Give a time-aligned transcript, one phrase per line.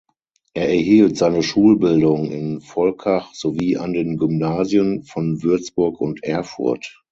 [0.55, 7.03] Er erhielt seine Schulbildung in Volkach sowie an den Gymnasien von Würzburg und Erfurt.